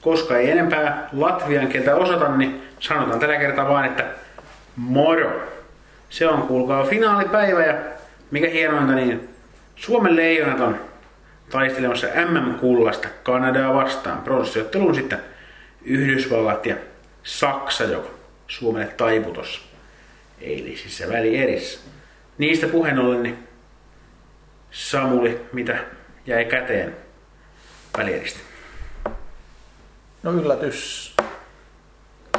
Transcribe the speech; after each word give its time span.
koska 0.00 0.38
ei 0.38 0.50
enempää 0.50 1.08
latvian 1.12 1.68
kieltä 1.68 1.96
osata, 1.96 2.36
niin 2.36 2.62
sanotaan 2.80 3.20
tällä 3.20 3.36
kertaa 3.36 3.68
vaan, 3.68 3.84
että 3.84 4.04
moro. 4.76 5.42
Se 6.10 6.28
on 6.28 6.42
kuulkaa 6.42 6.84
finaalipäivä 6.84 7.64
ja 7.64 7.74
mikä 8.30 8.48
hienointa, 8.48 8.92
niin 8.92 9.28
Suomen 9.76 10.16
leijonat 10.16 10.60
on 10.60 10.80
taistelemassa 11.50 12.06
MM-kullasta 12.06 13.08
Kanadaa 13.22 13.74
vastaan. 13.74 14.18
Pronssiotteluun 14.18 14.94
sitten 14.94 15.18
Yhdysvallat 15.84 16.66
ja 16.66 16.76
Saksa, 17.22 17.84
joka 17.84 18.10
Suomelle 18.48 18.86
taipui 18.96 19.32
tuossa 19.32 19.60
eilisissä 20.40 21.08
välierissä. 21.08 21.80
Niistä 22.38 22.66
puheen 22.66 22.98
ollen, 22.98 23.22
niin 23.22 23.38
Samuli, 24.70 25.40
mitä 25.52 25.78
jäi 26.26 26.44
käteen 26.44 26.96
välieristä? 27.98 28.49
No 30.22 30.32
yllätys, 30.32 31.14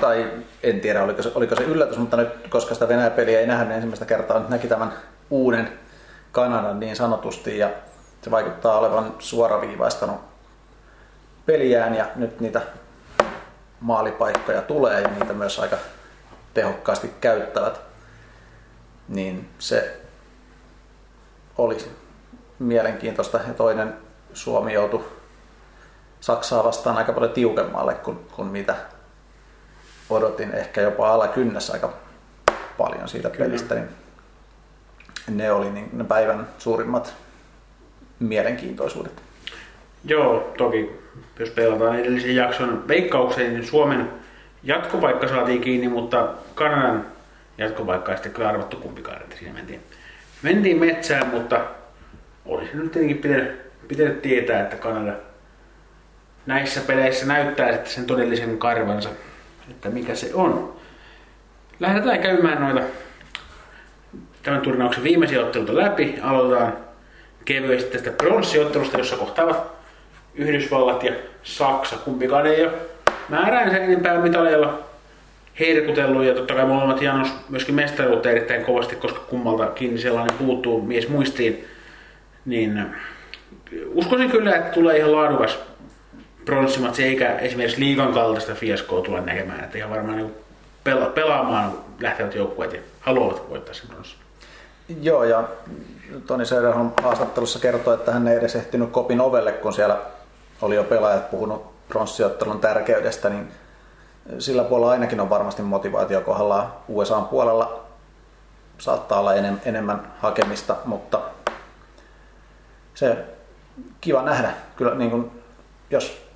tai 0.02 0.32
en 0.64 0.80
tiedä 0.80 1.04
oliko 1.04 1.22
se, 1.22 1.32
oliko 1.36 1.56
se 1.56 1.64
yllätys, 1.64 1.98
mutta 1.98 2.18
nyt 2.18 2.30
koska 2.50 2.74
sitä 2.74 2.88
Venäjä-peliä 2.88 3.40
ei 3.40 3.48
nähnyt 3.48 3.68
niin 3.68 3.76
ensimmäistä 3.76 4.06
kertaa, 4.06 4.40
nyt 4.40 4.50
näki 4.50 4.68
tämän 4.68 4.94
uuden 5.30 5.80
Kanadan 6.32 6.80
niin 6.80 6.96
sanotusti 6.96 7.58
ja 7.58 7.70
se 8.22 8.32
vaikuttaa 8.32 8.80
olevan 8.80 9.16
suoraviivaistanut 9.20 10.22
peliään 11.46 11.96
ja 11.96 12.06
nyt 12.16 12.40
niitä 12.40 12.62
maalipaikkoja 13.80 14.62
tulee 14.62 15.02
ja 15.02 15.08
niitä 15.08 15.34
myös 15.34 15.60
aika 15.60 15.78
tehokkaasti 16.54 17.14
käyttävät, 17.22 17.82
niin 19.08 19.50
se 19.60 20.02
olisi 21.58 21.92
mielenkiintoista. 22.60 23.40
Ja 23.48 23.54
toinen 23.54 23.94
Suomi 24.34 24.74
joutui 24.74 25.21
Saksaa 26.22 26.64
vastaan 26.64 26.98
aika 26.98 27.14
paljon 27.14 27.32
tiukemmalle 27.32 27.94
kuin, 27.94 28.20
kuin 28.32 28.48
mitä 28.48 28.76
odotin. 30.10 30.54
Ehkä 30.54 30.82
jopa 30.82 31.14
alakynnässä 31.14 31.74
aika 31.74 31.94
paljon 32.78 33.10
siitä 33.10 33.30
Kyllä. 33.30 33.46
pelistä. 33.46 33.76
Niin 33.76 33.90
ne 35.30 35.52
oli 35.52 35.72
niin, 35.72 35.90
ne 35.94 36.04
päivän 36.04 36.48
suurimmat 36.58 37.14
mielenkiintoisuudet. 38.20 39.22
Joo, 40.06 40.54
toki 40.58 41.02
jos 41.40 41.50
pelataan 41.50 42.00
edellisen 42.00 42.36
jakson 42.36 42.88
veikkaukseen, 42.88 43.54
niin 43.54 43.66
Suomen 43.66 44.10
jatkopaikka 44.64 45.28
saatiin 45.28 45.62
kiinni, 45.62 45.88
mutta 45.88 46.34
Kanadan 46.56 47.06
jatkopaikka 47.58 48.12
ei 48.12 48.18
sitten 48.18 48.34
kyllä 48.34 48.50
arvattu 48.50 48.78
kumpikaan, 48.78 49.22
että 49.22 49.36
siinä 49.38 49.54
mentiin, 49.54 49.82
mentiin 50.42 50.80
metsään, 50.80 51.28
mutta 51.28 51.62
olisi 52.46 52.78
nyt 52.78 52.92
tietenkin 52.92 53.18
pitänyt, 53.18 53.62
pitänyt 53.88 54.22
tietää, 54.22 54.62
että 54.62 54.76
Kanada 54.76 55.14
näissä 56.46 56.82
peleissä 56.82 57.26
näyttää 57.26 57.72
sitten 57.72 57.92
sen 57.92 58.06
todellisen 58.06 58.58
karvansa, 58.58 59.10
että 59.70 59.90
mikä 59.90 60.16
se 60.16 60.32
on. 60.34 60.76
Lähdetään 61.80 62.20
käymään 62.20 62.62
noita 62.62 62.82
tämän 64.44 64.62
turnauksen 64.62 65.04
viimeisiä 65.04 65.42
otteluita 65.42 65.76
läpi. 65.76 66.20
Aloitetaan 66.22 66.78
kevyesti 67.46 67.92
tästä 67.92 68.12
pronssiottelusta, 68.12 68.98
jossa 68.98 69.16
kohtaavat 69.16 69.72
Yhdysvallat 70.36 71.04
ja 71.04 71.14
Saksa. 71.44 71.96
Kumpikaan 71.96 72.48
ei 72.48 72.64
ole 72.64 72.74
määräänsä 73.30 73.78
enempää 73.78 74.20
mitaleilla 74.20 74.80
herkutellut 75.60 76.26
ja 76.26 76.34
totta 76.34 76.54
kai 76.54 76.66
molemmat 76.66 77.02
Janos 77.02 77.34
myöskin 77.50 77.76
mestaruutta 77.76 78.30
erittäin 78.30 78.66
kovasti, 78.66 78.96
koska 78.96 79.20
kummaltakin 79.20 80.00
sellainen 80.00 80.38
puuttuu 80.38 80.82
mies 80.82 81.10
muistiin. 81.10 81.66
Niin 82.46 82.86
uskoisin 83.86 84.32
kyllä, 84.32 84.56
että 84.56 84.72
tulee 84.72 84.98
ihan 84.98 85.12
laadukas 85.12 85.60
pronssimatsi, 86.46 87.04
eikä 87.04 87.38
esimerkiksi 87.38 87.80
liigan 87.80 88.14
kaltaista 88.14 88.56
fiaskoa 88.56 89.02
tule 89.02 89.22
näkemään. 89.22 89.64
Että 89.64 89.78
ihan 89.78 89.90
varmaan 89.90 90.18
niin 90.18 90.36
pela- 90.84 91.10
pelaamaan 91.10 91.72
lähtevät 92.00 92.36
joukkueet 92.36 92.74
ja 92.74 92.80
haluavat 93.00 93.50
voittaa 93.50 93.74
sen 93.74 93.88
pronssin. 93.90 94.20
Joo, 95.02 95.24
ja 95.24 95.44
Toni 96.28 96.46
Söderholm 96.46 96.92
haastattelussa 97.04 97.60
kertoi, 97.60 97.94
että 97.94 98.12
hän 98.12 98.28
ei 98.28 98.38
edes 98.38 98.56
ehtinyt 98.56 98.92
kopin 98.92 99.22
ovelle, 99.22 99.52
kun 99.52 99.74
siellä 99.74 99.98
oli 100.62 100.76
jo 100.76 100.84
pelaajat 100.84 101.32
puhunut 101.32 101.88
pronssiottelun 101.88 102.60
tärkeydestä, 102.60 103.30
niin 103.30 103.52
sillä 104.40 104.64
puolella 104.64 104.92
ainakin 104.92 105.20
on 105.20 105.30
varmasti 105.30 105.62
motivaatio 105.62 106.22
kohdalla. 106.22 106.82
USA 106.88 107.22
puolella 107.22 107.84
saattaa 108.78 109.20
olla 109.20 109.34
enemmän 109.66 110.14
hakemista, 110.20 110.76
mutta 110.86 111.22
se 112.94 113.18
kiva 114.02 114.22
nähdä. 114.22 114.54
Kyllä 114.76 114.96
niin 114.96 115.12
kuin, 115.12 115.32
jos 115.90 116.31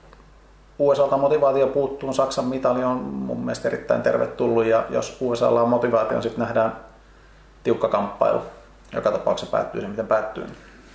USAlta 0.80 1.18
motivaatio 1.18 1.68
puuttuu, 1.68 2.14
Saksan 2.14 2.46
mitali 2.46 2.84
on 2.84 2.98
mun 2.98 3.40
mielestä 3.40 3.68
erittäin 3.68 4.02
tervetullut 4.02 4.66
ja 4.66 4.86
jos 4.90 5.18
USAlla 5.22 5.62
on 5.62 5.70
motivaatio, 5.70 6.14
niin 6.14 6.24
sitten 6.24 6.42
nähdään 6.42 6.76
tiukka 7.64 7.88
kamppailu. 7.88 8.42
Joka 8.94 9.12
tapauksessa 9.12 9.52
päättyy 9.52 9.82
se, 9.82 9.88
miten 9.88 10.08
päättyy. 10.08 10.44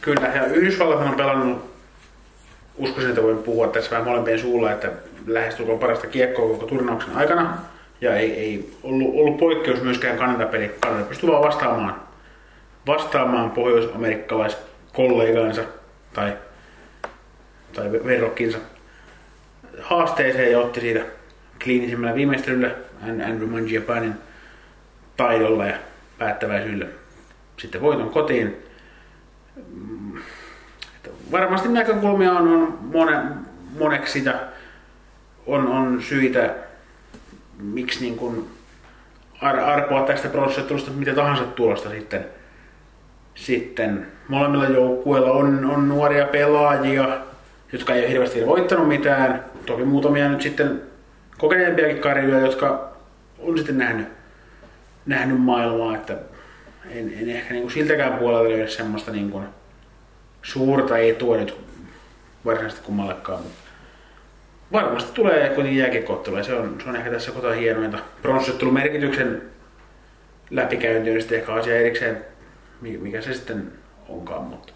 Kyllä, 0.01 0.27
ja 0.35 0.45
Yhdysvallat 0.45 1.09
on 1.09 1.15
pelannut, 1.15 1.71
uskoisin, 2.79 3.11
että 3.11 3.23
voin 3.23 3.39
puhua 3.39 3.69
tässä 3.69 3.91
vähän 3.91 4.07
molempien 4.07 4.39
suulla, 4.39 4.73
että 4.73 4.89
lähestulkoon 5.27 5.79
parasta 5.79 6.07
kiekkoa 6.07 6.49
koko 6.49 6.67
turnauksen 6.67 7.17
aikana. 7.17 7.59
Ja 8.01 8.17
ei, 8.17 8.33
ei 8.33 8.77
ollut, 8.83 9.15
ollut 9.15 9.37
poikkeus 9.37 9.83
myöskään 9.83 10.19
Kanada-peli. 10.19 10.77
Kanada 10.81 11.05
pystyi 11.05 11.31
vaan 11.31 11.43
vastaamaan, 11.43 12.03
vastaamaan 12.87 13.51
pohjois-amerikkalaiskollegaansa 13.51 15.63
tai, 16.13 16.33
tai 17.75 17.93
verrokkinsa 17.93 18.59
haasteeseen 19.83 20.53
ja 20.53 20.59
otti 20.59 20.81
siitä 20.81 21.01
kliinisimmällä 21.65 22.15
viimeistelyllä 22.15 22.71
Andrew 23.03 23.49
Mangiapanin 23.49 24.15
taidolla 25.17 25.67
ja 25.67 25.77
päättäväisyydellä 26.19 26.87
sitten 27.61 27.81
voiton 27.81 28.11
kotiin. 28.11 28.57
Varmasti 31.33 31.69
näkökulmia 31.69 32.33
on, 32.33 32.49
on 32.49 32.79
mone, 32.83 33.21
moneksi 33.79 34.13
sitä 34.13 34.41
on, 35.47 35.67
on 35.67 36.03
syitä, 36.03 36.55
miksi 37.59 38.01
niin 38.01 38.17
kuin 38.17 38.51
ar- 39.41 39.61
arpoa 39.61 40.03
tästä 40.03 40.29
prosessettelusta 40.29 40.91
mitä 40.91 41.15
tahansa 41.15 41.45
tulosta 41.45 41.91
sitten. 41.91 42.27
Sitten 43.35 44.07
molemmilla 44.29 44.65
joukkueilla 44.65 45.31
on, 45.31 45.65
on 45.65 45.89
nuoria 45.89 46.27
pelaajia, 46.27 47.19
jotka 47.73 47.95
ei 47.95 48.01
ole 48.01 48.11
hirveästi 48.11 48.47
voittanut 48.47 48.89
mitään. 48.89 49.45
Toki 49.67 49.85
muutamia 49.85 50.29
nyt 50.29 50.43
sitten 50.43 50.83
kokeneempiakin 51.39 51.99
karjuja, 51.99 52.41
jotka 52.41 52.93
on 53.39 53.59
sitten 53.59 53.79
nähnyt, 53.79 54.09
nähnyt 55.07 55.41
maailmaa, 55.41 55.97
että 55.97 56.17
en, 56.91 57.13
en 57.21 57.31
ehkä 57.31 57.55
niin 57.55 57.63
kuin 57.63 57.73
siltäkään 57.73 58.19
puolelta 58.19 58.49
löydä 58.49 58.67
semmoista 58.67 59.13
niin 59.13 59.31
kuin 59.31 59.45
suurta 60.43 60.99
etua 60.99 61.37
nyt 61.37 61.57
varsinaisesti 62.45 62.87
kummallekaan. 62.87 63.43
Varmasti 64.73 65.13
tulee 65.15 65.49
kuitenkin 65.49 65.81
jääkiekkoottelua 65.81 66.43
se 66.43 66.55
on, 66.55 66.79
se 66.83 66.89
on 66.89 66.97
ehkä 66.97 67.11
tässä 67.11 67.33
kota 67.33 67.53
hienointa. 67.53 67.99
Pronssittelun 68.23 68.75
merkityksen 68.75 69.43
läpikäynti 70.51 71.11
on 71.11 71.21
sitten 71.21 71.39
ehkä 71.39 71.53
asia 71.53 71.77
erikseen, 71.77 72.25
mikä 72.81 73.21
se 73.21 73.35
sitten 73.35 73.73
onkaan. 74.09 74.43
Mutta, 74.43 74.73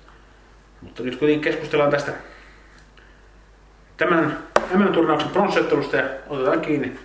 mutta 0.80 1.02
nyt 1.02 1.16
kuitenkin 1.16 1.52
keskustellaan 1.52 1.90
tästä 1.90 2.12
tämän 3.96 4.38
MM-turnauksen 4.72 5.30
pronssittelusta 5.30 5.96
ja 5.96 6.04
otetaan 6.28 6.60
kiinni 6.60 6.98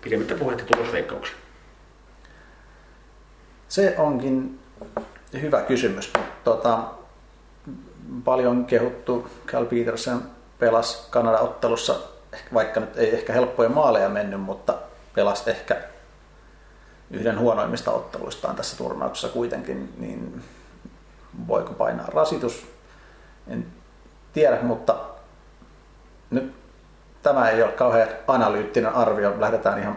pidemmittä 0.00 0.34
puhetta 0.34 0.64
tulosveikkauksia. 0.64 1.36
Se 3.68 3.94
onkin 3.98 4.58
hyvä 5.40 5.62
kysymys. 5.62 6.12
Tota, 6.44 6.84
paljon 8.24 8.64
kehuttu 8.64 9.30
Cal 9.46 9.64
Peterson 9.64 10.22
pelasi 10.58 11.10
Kanada-ottelussa, 11.10 11.94
vaikka 12.54 12.80
nyt 12.80 12.96
ei 12.96 13.14
ehkä 13.14 13.32
helppoja 13.32 13.68
maaleja 13.68 14.08
mennyt, 14.08 14.40
mutta 14.40 14.74
pelasi 15.14 15.50
ehkä 15.50 15.76
yhden 17.10 17.38
huonoimmista 17.38 17.90
otteluistaan 17.90 18.56
tässä 18.56 18.76
turnauksessa 18.76 19.28
kuitenkin, 19.28 19.92
niin 19.98 20.42
voiko 21.48 21.72
painaa 21.72 22.06
rasitus? 22.06 22.66
En 23.48 23.66
tiedä, 24.32 24.62
mutta 24.62 24.96
nyt 26.30 26.59
tämä 27.22 27.50
ei 27.50 27.62
ole 27.62 27.72
kauhean 27.72 28.08
analyyttinen 28.28 28.94
arvio, 28.94 29.36
lähdetään 29.38 29.78
ihan 29.78 29.96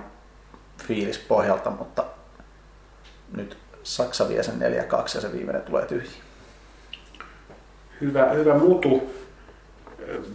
fiilispohjalta, 0.87 1.69
mutta 1.69 2.03
nyt 3.35 3.57
Saksa 3.83 4.29
vie 4.29 4.43
sen 4.43 4.55
4-2 4.55 4.61
ja 5.15 5.21
se 5.21 5.33
viimeinen 5.33 5.61
tulee 5.61 5.85
tyhjä. 5.85 6.11
Hyvä, 8.01 8.29
hyvä 8.29 8.53
mutu. 8.53 9.13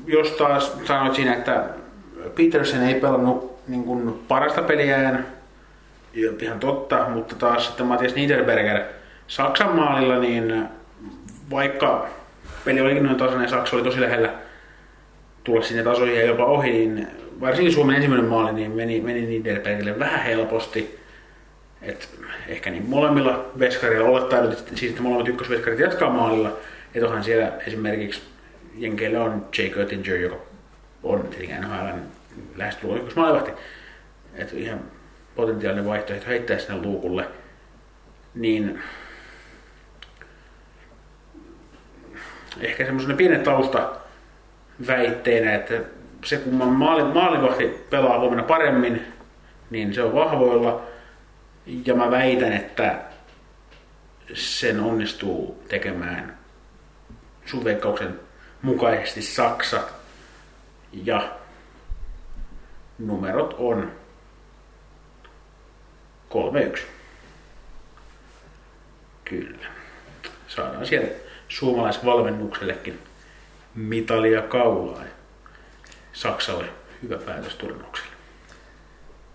Jos 0.07 0.31
taas 0.31 0.73
sanoit 0.85 1.15
siinä, 1.15 1.35
että 1.35 1.65
Petersen 2.37 2.83
ei 2.83 2.95
pelannut 2.95 3.59
niin 3.69 3.85
kuin 3.85 4.25
parasta 4.29 4.63
peliään, 4.63 5.27
ihan 6.41 6.61
totta, 6.61 7.09
mutta 7.09 7.35
taas 7.35 7.67
sitten 7.67 7.87
Matias 7.87 8.15
Niederberger 8.15 8.83
Saksan 9.29 9.77
maalilla, 9.77 10.19
niin 10.19 10.69
vaikka 11.51 12.09
peli 12.65 12.81
olikin 12.81 13.03
noin 13.03 13.17
tasainen, 13.17 13.49
Saksa 13.49 13.77
oli 13.77 13.85
tosi 13.85 14.01
lähellä 14.01 14.33
tulla 15.49 15.63
sinne 15.63 15.83
tasoihin 15.83 16.17
ja 16.17 16.27
jopa 16.27 16.45
ohi, 16.45 16.71
niin 16.71 17.09
varsinkin 17.41 17.73
Suomen 17.73 17.97
ensimmäinen 17.97 18.29
maali 18.29 18.53
niin 18.53 18.71
meni, 18.71 19.01
meni 19.01 19.27
Niederbergille 19.27 19.99
vähän 19.99 20.21
helposti. 20.21 20.99
Et 21.83 22.09
ehkä 22.49 22.71
niin 22.71 22.87
molemmilla 22.89 23.51
veskareilla 23.59 24.09
olettaen, 24.09 24.53
että 24.53 24.77
siis 24.77 24.91
että 24.91 25.03
molemmat 25.03 25.29
ykkösveskarit 25.29 25.79
jatkaa 25.79 26.11
maalilla. 26.11 26.57
Et 26.95 27.03
onhan 27.03 27.25
siellä 27.25 27.53
esimerkiksi 27.67 28.23
Jenkeillä 28.75 29.23
on 29.23 29.47
Jay 29.59 29.69
Göttinger, 29.69 30.17
joka 30.17 30.37
on 31.03 31.21
tietenkin 31.21 31.61
NHL 31.61 31.99
lähestulkoon 32.57 33.01
ykkösmaalivahti. 33.01 33.51
Että 34.35 34.57
ihan 34.57 34.81
potentiaalinen 35.35 35.87
vaihtoehto 35.87 36.27
heittää 36.27 36.59
sinne 36.59 36.83
luukulle. 36.83 37.29
Niin 38.35 38.83
ehkä 42.61 42.85
semmoisena 42.85 43.17
pienen 43.17 43.41
tausta 43.41 43.91
väitteenä, 44.87 45.55
että 45.55 45.81
se 46.25 46.37
kun 46.37 46.55
maali, 46.55 47.05
maalivahti 47.05 47.87
pelaa 47.91 48.19
huomenna 48.19 48.45
paremmin, 48.45 49.13
niin 49.71 49.95
se 49.95 50.03
on 50.03 50.15
vahvoilla. 50.15 50.83
Ja 51.87 51.95
mä 51.95 52.11
väitän, 52.11 52.53
että 52.53 53.01
sen 54.35 54.81
onnistuu 54.81 55.65
tekemään 55.69 56.39
sun 57.47 57.65
veikkauksen 57.65 58.21
mukaisesti 58.63 59.23
Saksa. 59.23 59.81
Ja 60.93 61.33
numerot 62.99 63.55
on 63.59 63.93
3-1. 66.31 66.79
Kyllä. 69.25 69.67
Saadaan 70.49 70.87
sieltä 70.87 71.15
suomalaisvalmennuksellekin 71.49 73.08
mitalia 73.79 74.43
kaulaa. 74.43 75.03
Saksalle 76.13 76.65
hyvä 77.03 77.17
päätös 77.17 77.55
turnaukselle. 77.55 78.13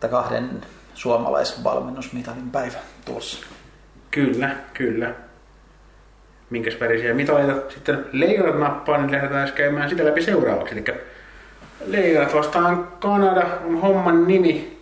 Kahden 0.09 0.61
suomalaisvalmennusmitalin 0.93 2.51
päivä 2.51 2.77
tuossa. 3.05 3.45
Kyllä, 4.11 4.49
kyllä. 4.73 5.13
Minkäs 6.49 6.79
värisiä 6.79 7.13
mitaleita 7.13 7.73
sitten 7.73 8.05
leijonat 8.11 8.59
nappaa, 8.59 8.97
niin 8.97 9.11
lähdetään 9.11 9.51
käymään 9.51 9.89
sitä 9.89 10.05
läpi 10.05 10.21
seuraavaksi. 10.21 10.75
Eli 10.75 10.83
leijonat 11.85 12.33
vastaan 12.33 12.87
Kanada 12.99 13.47
on 13.65 13.81
homman 13.81 14.27
nimi, 14.27 14.79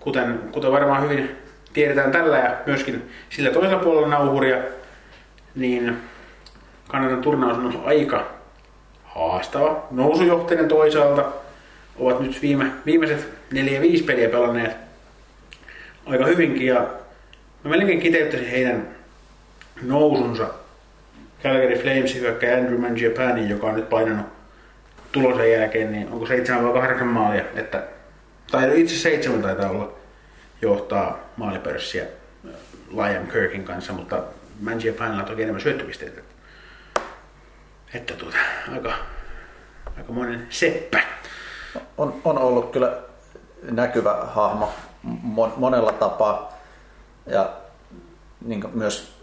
kuten, 0.00 0.38
kuten 0.52 0.72
varmaan 0.72 1.02
hyvin 1.02 1.36
tiedetään 1.72 2.12
tällä 2.12 2.38
ja 2.38 2.56
myöskin 2.66 3.10
sillä 3.30 3.50
toisella 3.50 3.82
puolella 3.82 4.08
nauhuria, 4.08 4.56
niin 5.54 5.96
Kanadan 6.88 7.22
turnaus 7.22 7.58
on 7.58 7.82
aika 7.86 8.33
haastava. 9.14 9.86
Nousujohteinen 9.90 10.68
toisaalta 10.68 11.32
ovat 11.98 12.20
nyt 12.20 12.42
viime, 12.42 12.66
viimeiset 12.86 13.28
4-5 13.54 14.04
peliä 14.06 14.28
pelanneet 14.28 14.76
aika 16.06 16.26
hyvinkin 16.26 16.66
ja 16.66 16.86
mä 17.64 17.70
melkein 17.70 18.00
kiteyttäisin 18.00 18.50
heidän 18.50 18.88
nousunsa 19.82 20.48
Calgary 21.42 21.78
Flames 21.78 22.14
hyökkäjä 22.14 22.56
Andrew 22.56 22.80
Mangiapanin, 22.80 23.48
joka 23.48 23.66
on 23.66 23.74
nyt 23.74 23.88
painanut 23.88 24.26
tulosen 25.12 25.52
jälkeen, 25.52 25.92
niin 25.92 26.08
onko 26.08 26.26
7 26.26 26.64
vai 26.64 26.72
8 26.72 27.06
maalia, 27.06 27.44
että, 27.54 27.82
tai 28.50 28.80
itse 28.80 28.94
7 28.94 29.42
taitaa 29.42 29.70
olla, 29.70 29.92
johtaa 30.62 31.30
maalipörssiä 31.36 32.04
Liam 32.90 33.26
Kirkin 33.32 33.64
kanssa, 33.64 33.92
mutta 33.92 34.22
Mangiapanilla 34.60 35.22
toki 35.22 35.42
enemmän 35.42 35.60
syöttöpisteitä. 35.60 36.20
Että 37.94 38.14
tuota, 38.14 38.36
aika, 38.72 38.92
aika 39.98 40.12
monen 40.12 40.46
seppä. 40.50 41.00
On, 41.98 42.20
on 42.24 42.38
ollut 42.38 42.70
kyllä 42.70 42.98
näkyvä 43.62 44.14
hahmo 44.14 44.72
mon, 45.02 45.52
monella 45.56 45.92
tapaa. 45.92 46.52
Ja 47.26 47.52
niin 48.44 48.64
myös 48.72 49.22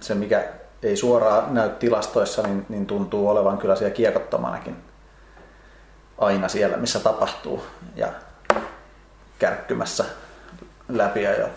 se, 0.00 0.14
mikä 0.14 0.48
ei 0.82 0.96
suoraan 0.96 1.54
näy 1.54 1.70
tilastoissa, 1.70 2.42
niin, 2.42 2.66
niin 2.68 2.86
tuntuu 2.86 3.28
olevan 3.28 3.58
kyllä 3.58 3.76
siellä 3.76 3.94
kiekottomanakin 3.94 4.76
aina 6.18 6.48
siellä, 6.48 6.76
missä 6.76 7.00
tapahtuu. 7.00 7.64
Ja 7.96 8.08
kärkkymässä 9.38 10.04
läpi 10.88 11.22
ja 11.22 11.48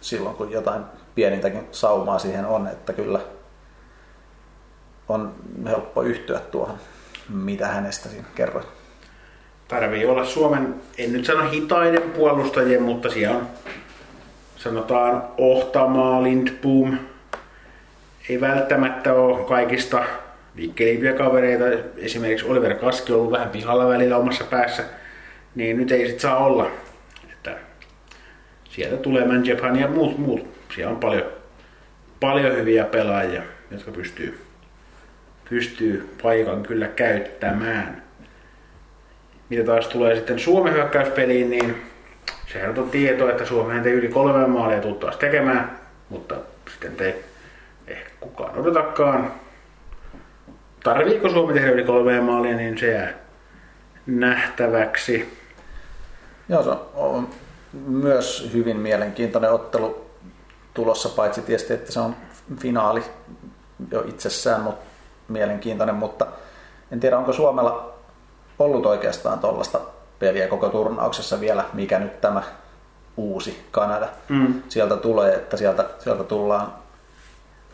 silloin, 0.00 0.36
kun 0.36 0.50
jotain 0.50 0.84
pienintäkin 1.14 1.68
saumaa 1.72 2.18
siihen 2.18 2.46
on, 2.46 2.66
että 2.66 2.92
kyllä 2.92 3.20
on 5.08 5.34
helppo 5.66 6.02
yhtyä 6.02 6.38
tuohon, 6.38 6.76
mitä 7.28 7.66
hänestä 7.66 8.08
siinä 8.08 8.26
kerroit. 8.34 8.66
Tarvii 9.68 10.06
olla 10.06 10.24
Suomen, 10.24 10.74
en 10.98 11.12
nyt 11.12 11.24
sano 11.24 11.50
hitaiden 11.50 12.02
puolustajien, 12.02 12.82
mutta 12.82 13.10
siellä 13.10 13.36
on 13.36 13.48
sanotaan 14.56 15.22
Ohtamaa, 15.38 16.22
Lindboom, 16.22 16.98
ei 18.28 18.40
välttämättä 18.40 19.14
ole 19.14 19.44
kaikista 19.44 20.04
vikkelimpiä 20.56 21.12
kavereita. 21.12 21.64
Esimerkiksi 21.96 22.46
Oliver 22.46 22.74
Kaski 22.74 23.12
on 23.12 23.18
ollut 23.18 23.32
vähän 23.32 23.48
pihalla 23.48 23.88
välillä 23.88 24.16
omassa 24.16 24.44
päässä, 24.44 24.84
niin 25.54 25.76
nyt 25.76 25.92
ei 25.92 26.06
sit 26.06 26.20
saa 26.20 26.36
olla. 26.36 26.70
Että 27.32 27.56
sieltä 28.70 28.96
tulee 28.96 29.26
Manjapan 29.26 29.80
ja 29.80 29.88
muut, 29.88 30.18
muut. 30.18 30.48
Siellä 30.74 30.92
on 30.92 31.00
paljon, 31.00 31.26
paljon 32.20 32.56
hyviä 32.56 32.84
pelaajia, 32.84 33.42
jotka 33.70 33.90
pystyy, 33.90 34.45
pystyy 35.50 36.16
paikan 36.22 36.62
kyllä 36.62 36.88
käyttämään. 36.88 38.02
Mitä 39.48 39.64
taas 39.64 39.88
tulee 39.88 40.16
sitten 40.16 40.38
Suomen 40.38 40.72
hyökkäyspeliin, 40.72 41.50
niin 41.50 41.82
sehän 42.52 42.78
on 42.78 42.90
tieto, 42.90 43.30
että 43.30 43.44
Suomeen 43.44 43.86
ei 43.86 43.92
yli 43.92 44.08
kolme 44.08 44.46
maalia 44.46 44.80
tultaisi 44.80 45.18
tekemään, 45.18 45.80
mutta 46.08 46.34
sitten 46.70 46.96
te 46.96 47.18
ehkä 47.86 48.10
kukaan 48.20 48.58
odotakaan. 48.58 49.32
Tarviiko 50.84 51.28
Suomi 51.28 51.54
tehdä 51.54 51.70
yli 51.70 51.84
kolme 51.84 52.20
maalia, 52.20 52.56
niin 52.56 52.78
se 52.78 52.92
jää 52.92 53.14
nähtäväksi. 54.06 55.38
Joo, 56.48 56.62
se 56.62 56.70
on 56.94 57.28
myös 57.86 58.50
hyvin 58.52 58.76
mielenkiintoinen 58.76 59.52
ottelu 59.52 60.10
tulossa, 60.74 61.08
paitsi 61.08 61.42
tietysti, 61.42 61.72
että 61.72 61.92
se 61.92 62.00
on 62.00 62.16
finaali 62.58 63.02
jo 63.90 64.04
itsessään, 64.08 64.60
mutta 64.60 64.95
mielenkiintoinen, 65.28 65.94
mutta 65.94 66.26
en 66.92 67.00
tiedä, 67.00 67.18
onko 67.18 67.32
Suomella 67.32 67.94
ollut 68.58 68.86
oikeastaan 68.86 69.38
tuollaista 69.38 69.80
peliä 70.18 70.48
koko 70.48 70.68
turnauksessa 70.68 71.40
vielä, 71.40 71.64
mikä 71.72 71.98
nyt 71.98 72.20
tämä 72.20 72.42
uusi 73.16 73.66
Kanada 73.70 74.08
mm. 74.28 74.62
sieltä 74.68 74.96
tulee, 74.96 75.34
että 75.34 75.56
sieltä, 75.56 75.84
sieltä 75.98 76.24
tullaan 76.24 76.72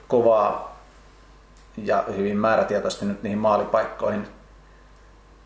kovaa 0.08 0.76
ja 1.76 2.04
hyvin 2.16 2.36
määrätietoisesti 2.36 3.06
nyt 3.06 3.22
niihin 3.22 3.38
maalipaikkoihin. 3.38 4.28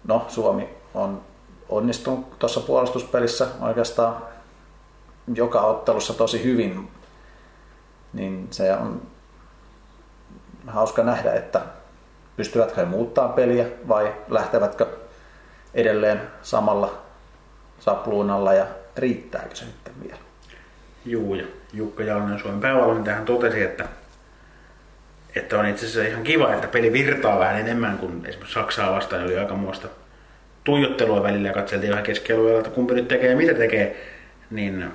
No, 0.04 0.25
Suomi 0.28 0.68
on 0.94 1.20
onnistunut 1.68 2.38
tuossa 2.38 2.60
puolustuspelissä 2.60 3.46
oikeastaan 3.60 4.16
joka 5.34 5.60
ottelussa 5.60 6.14
tosi 6.14 6.44
hyvin, 6.44 6.90
niin 8.12 8.48
se 8.50 8.72
on 8.72 9.02
hauska 10.66 11.02
nähdä, 11.02 11.32
että 11.32 11.60
pystyvätkö 12.36 12.80
he 12.80 12.84
muuttaa 12.84 13.28
peliä 13.28 13.66
vai 13.88 14.12
lähtevätkö 14.28 14.86
edelleen 15.74 16.20
samalla 16.42 17.02
sapluunalla 17.78 18.52
ja 18.52 18.66
riittääkö 18.96 19.54
se 19.54 19.64
sitten 19.64 19.92
vielä? 20.04 20.18
Juu, 21.04 21.34
ja 21.34 21.44
Jukka 21.72 22.02
Jalonen 22.02 22.38
Suomen 22.38 22.60
päävalmentajahan 22.60 23.24
totesi, 23.24 23.62
että, 23.62 23.84
että 25.36 25.58
on 25.58 25.66
itse 25.66 25.86
asiassa 25.86 26.10
ihan 26.10 26.24
kiva, 26.24 26.54
että 26.54 26.68
peli 26.68 26.92
virtaa 26.92 27.38
vähän 27.38 27.60
enemmän 27.60 27.98
kuin 27.98 28.26
esimerkiksi 28.26 28.54
Saksaa 28.54 28.92
vastaan, 28.92 29.24
oli 29.24 29.38
aika 29.38 29.54
muista 29.54 29.88
tuijottelua 30.64 31.22
välillä 31.22 31.48
ja 31.48 31.54
katseltiin 31.54 31.90
vähän 31.90 32.04
keskialueella, 32.04 32.58
että 32.58 32.70
kumpi 32.70 32.94
nyt 32.94 33.08
tekee 33.08 33.30
ja 33.30 33.36
mitä 33.36 33.54
tekee, 33.54 34.06
niin 34.50 34.90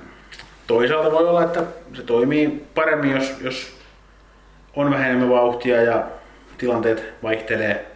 toisaalta 0.67 1.11
voi 1.11 1.27
olla, 1.27 1.43
että 1.43 1.63
se 1.93 2.03
toimii 2.03 2.65
paremmin, 2.75 3.11
jos, 3.11 3.33
jos 3.41 3.77
on 4.75 4.91
vähän 4.91 5.05
enemmän 5.07 5.29
vauhtia 5.29 5.81
ja 5.81 6.03
tilanteet 6.61 7.13
vaihtelee 7.23 7.91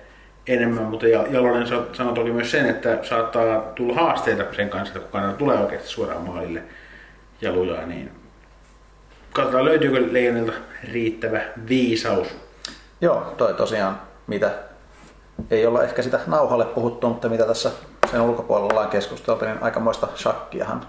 enemmän, 0.47 0.83
mutta 0.83 1.07
Jalonen 1.07 1.67
sanoi 1.93 2.13
toki 2.13 2.31
myös 2.31 2.51
sen, 2.51 2.65
että 2.65 2.97
saattaa 3.01 3.61
tulla 3.61 3.95
haasteita 3.95 4.43
sen 4.55 4.69
kanssa, 4.69 4.97
että 4.97 5.09
kun 5.11 5.35
tulee 5.37 5.57
oikeasti 5.57 5.87
suoraan 5.87 6.21
maalille 6.21 6.63
ja 7.41 7.53
lujaa, 7.53 7.85
niin 7.85 8.11
katsotaan 9.33 9.65
löytyykö 9.65 10.07
Leijonilta 10.11 10.53
riittävä 10.91 11.41
viisaus. 11.69 12.27
Joo, 13.01 13.33
toi 13.37 13.53
tosiaan, 13.53 14.01
mitä 14.27 14.51
ei 15.51 15.65
olla 15.65 15.83
ehkä 15.83 16.01
sitä 16.01 16.19
nauhalle 16.27 16.65
puhuttu, 16.65 17.07
mutta 17.07 17.29
mitä 17.29 17.45
tässä 17.45 17.71
sen 18.11 18.21
ulkopuolella 18.21 18.69
ollaan 18.73 18.89
keskusteltu, 18.89 19.45
niin 19.45 19.63
aikamoista 19.63 20.07
shakkiahan 20.15 20.87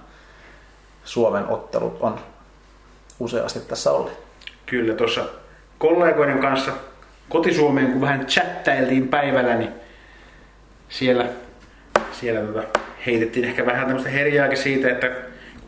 Suomen 1.04 1.48
ottelut 1.48 1.96
on 2.00 2.18
useasti 3.20 3.60
tässä 3.60 3.92
ollut. 3.92 4.12
Kyllä, 4.66 4.94
tuossa 4.94 5.24
kollegoiden 5.78 6.40
kanssa 6.40 6.72
kotisuomeen, 7.28 7.92
kun 7.92 8.00
vähän 8.00 8.26
chattailtiin 8.26 9.08
päivällä, 9.08 9.54
niin 9.54 9.70
siellä, 10.88 11.26
siellä 12.12 12.40
tota 12.40 12.62
heitettiin 13.06 13.44
ehkä 13.44 13.66
vähän 13.66 13.86
tämmöistä 13.86 14.10
herjaakin 14.10 14.58
siitä, 14.58 14.90
että 14.90 15.10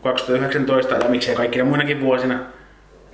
2019 0.03 0.95
ja 0.95 1.09
miksei 1.09 1.35
kaikkina 1.35 1.65
muinakin 1.65 2.01
vuosina 2.01 2.39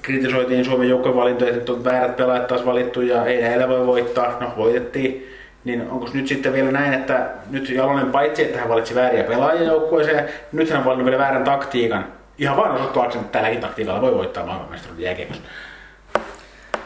kritisoitiin 0.02 0.66
Suomen 0.66 0.90
joukkovalintoja, 0.90 1.54
että 1.54 1.72
on 1.72 1.84
väärät 1.84 2.16
pelaajat 2.16 2.48
taas 2.48 2.66
valittu 2.66 3.02
ja 3.02 3.26
ei 3.26 3.42
näillä 3.42 3.70
voi 3.70 3.88
voittaa. 3.88 4.38
No 4.40 4.54
voitettiin. 4.58 5.32
Niin 5.64 5.82
onko 5.82 6.10
nyt 6.14 6.28
sitten 6.28 6.54
vielä 6.54 6.72
näin, 6.72 6.94
että 6.94 7.30
nyt 7.50 7.70
Jalonen 7.70 8.12
paitsi, 8.12 8.44
että 8.44 8.60
hän 8.60 8.70
valitsi 8.70 8.96
vääriä 8.96 9.24
pelaajia 9.24 9.64
joukkueeseen, 9.64 10.30
nyt 10.52 10.70
hän 10.70 10.80
on 10.80 10.86
valinnut 10.86 11.06
vielä 11.06 11.18
väärän 11.18 11.44
taktiikan. 11.44 12.06
Ihan 12.38 12.58
vaan 12.58 12.72
osoittaakseni, 12.72 13.26
että 13.26 13.38
tälläkin 13.38 13.62
taktiikalla 13.62 14.02
voi 14.02 14.16
voittaa 14.16 14.46
maailmanmestaruuden 14.46 15.06
jääkiekossa. 15.06 15.44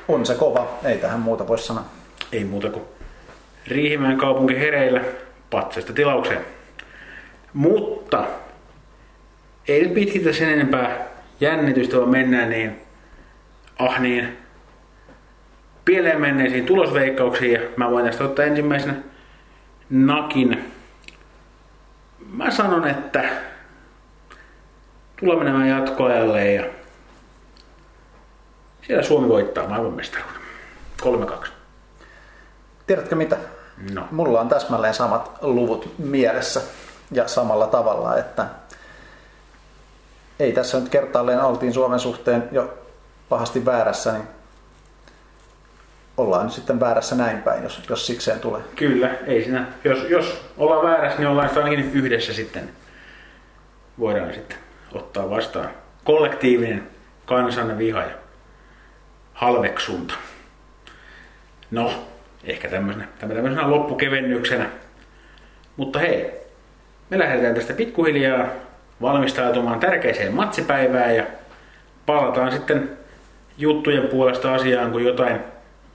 On 0.10 0.26
se 0.26 0.36
kova, 0.36 0.80
ei 0.84 0.98
tähän 0.98 1.20
muuta 1.20 1.48
voi 1.48 1.58
sanoa. 1.58 1.86
Ei 2.32 2.44
muuta 2.44 2.70
kuin 2.70 2.86
Riihimäen 3.68 4.18
kaupunki 4.18 4.60
hereillä 4.60 5.02
patsasta 5.50 5.94
tilaukseen. 5.94 6.42
Mutta 7.54 8.26
ei 9.68 9.84
nyt 9.84 9.94
pitkitä 9.94 10.34
sen 10.34 10.50
enempää 10.50 11.08
jännitystä, 11.40 11.98
vaan 11.98 12.10
mennään 12.10 12.50
niin, 12.50 12.82
ah 13.80 14.00
niin, 14.00 14.38
pieleen 15.86 16.22
menneisiin 16.22 16.66
tulosveikkauksiin 16.66 17.52
ja 17.52 17.60
mä 17.76 17.92
voin 17.92 18.06
tästä 18.06 18.24
ottaa 18.24 18.46
ensimmäisenä 18.46 18.94
nakin. 19.90 20.72
Mä 22.34 22.52
sanon, 22.52 22.88
että 22.88 23.24
tulee 25.20 25.38
menemään 25.38 25.70
jatkoajalle 25.70 26.52
ja 26.52 26.79
siellä 28.90 29.04
Suomi 29.04 29.30
voittaa 29.30 29.68
maailmanmestaruuden. 29.68 30.42
3-2. 31.02 31.48
Tiedätkö 32.88 33.16
mitä? 33.16 33.38
No. 33.94 34.08
Mulla 34.12 34.42
on 34.42 34.50
täsmälleen 34.50 34.94
samat 34.94 35.38
luvut 35.42 35.94
mielessä 35.98 36.62
ja 37.12 37.28
samalla 37.28 37.68
tavalla, 37.68 38.18
että 38.18 38.46
ei 40.40 40.54
tässä 40.54 40.80
nyt 40.80 40.90
kertaalleen 40.90 41.42
oltiin 41.42 41.74
Suomen 41.74 42.00
suhteen 42.00 42.50
jo 42.52 42.78
pahasti 43.30 43.66
väärässä, 43.66 44.12
niin 44.12 44.28
ollaan 46.18 46.44
nyt 46.46 46.54
sitten 46.54 46.80
väärässä 46.80 47.16
näin 47.16 47.42
päin, 47.42 47.64
jos, 47.64 47.82
jos 47.90 48.08
sikseen 48.08 48.40
tulee. 48.40 48.62
Kyllä, 48.76 49.10
ei 49.28 49.44
siinä. 49.44 49.66
Jos, 49.84 50.10
jos 50.10 50.42
ollaan 50.58 50.86
väärässä, 50.86 51.20
niin 51.20 51.28
ollaan 51.28 51.48
sitten 51.48 51.64
ainakin 51.64 51.94
yhdessä 51.94 52.34
sitten. 52.34 52.70
Voidaan 54.00 54.34
sitten 54.34 54.58
ottaa 54.94 55.30
vastaan 55.30 55.70
kollektiivinen 56.04 56.90
kansan 57.26 57.78
viha 57.78 58.02
ja 58.02 58.29
halveksunta. 59.40 60.14
No, 61.72 61.92
ehkä 62.44 62.70
tämmöisenä, 62.70 63.08
tämmöisenä 63.20 63.72
loppukevennyksenä. 63.72 64.70
Mutta 65.78 66.00
hei, 66.00 66.32
me 67.10 67.20
lähdetään 67.20 67.56
tästä 67.56 67.74
pikkuhiljaa 67.74 68.48
valmistautumaan 69.02 69.80
tärkeiseen 69.80 70.34
matsipäivään 70.34 71.16
ja 71.16 71.24
palataan 72.06 72.52
sitten 72.52 72.90
juttujen 73.58 74.08
puolesta 74.08 74.54
asiaan, 74.54 74.92
kun 74.92 75.04
jotain 75.04 75.40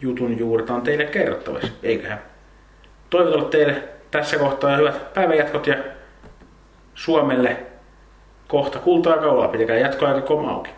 jutun 0.00 0.38
juurta 0.38 0.74
on 0.74 0.82
teille 0.82 1.04
kerrottavassa. 1.04 1.72
Eiköhän 1.82 2.22
toivotella 3.10 3.48
teille 3.48 3.82
tässä 4.10 4.38
kohtaa 4.38 4.76
hyvät 4.76 5.14
päivänjatkot 5.14 5.66
ja 5.66 5.76
Suomelle 6.94 7.56
kohta 8.48 8.78
kultaa 8.78 9.16
kaulaa. 9.18 9.48
Pitäkää 9.48 9.76
jatkoaika 9.76 10.20
koma 10.20 10.50
auki. 10.50 10.70